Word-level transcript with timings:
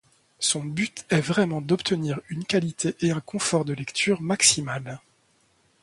Son 0.39 0.63
but 0.63 1.05
est 1.11 1.19
vraiment 1.21 1.61
d'obtenir 1.61 2.21
une 2.29 2.43
qualité 2.43 2.95
et 3.01 3.11
un 3.11 3.19
confort 3.21 3.65
de 3.65 3.73
lecture 3.73 4.19
maximal. 4.19 4.99